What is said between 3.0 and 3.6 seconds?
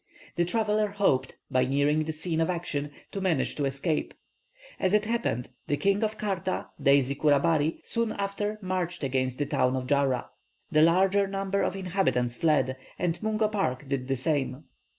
to manage